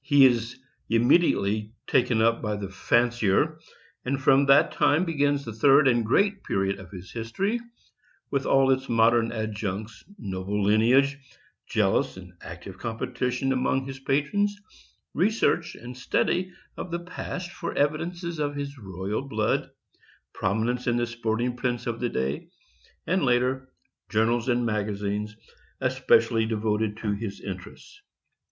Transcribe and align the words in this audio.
He 0.03 0.25
is 0.25 0.57
immediately 0.89 1.73
taken 1.85 2.23
up 2.23 2.41
by 2.41 2.55
the 2.55 2.69
fancier, 2.69 3.59
and 4.03 4.19
from 4.19 4.47
that 4.47 4.71
time 4.71 5.05
begins 5.05 5.45
the 5.45 5.53
third 5.53 5.87
and 5.87 6.03
great 6.03 6.43
period 6.43 6.79
of 6.79 6.89
his 6.89 7.11
history, 7.11 7.59
with 8.31 8.47
all 8.47 8.71
its 8.71 8.89
modern 8.89 9.31
adjuncts— 9.31 10.03
noble 10.17 10.63
lineage, 10.63 11.19
jealous 11.67 12.17
and 12.17 12.33
active 12.41 12.79
competition 12.79 13.51
among 13.53 13.85
his 13.85 13.99
patrons, 13.99 14.55
research 15.13 15.75
and 15.75 15.95
study 15.95 16.51
of 16.77 16.89
the 16.89 17.01
past 17.01 17.51
for 17.51 17.71
evidences 17.75 18.39
of 18.39 18.55
his 18.55 18.79
royal 18.79 19.21
blood, 19.21 19.69
prominence 20.33 20.87
in 20.87 20.97
the 20.97 21.05
sporting 21.05 21.55
prints 21.55 21.85
of 21.85 21.99
the 21.99 22.09
day, 22.09 22.47
and 23.05 23.21
later, 23.21 23.69
journals 24.09 24.49
and 24.49 24.65
mag 24.65 24.87
azines 24.87 25.33
especially 25.79 26.47
devoted 26.47 26.97
to 26.97 27.11
his 27.11 27.39
interests. 27.39 28.01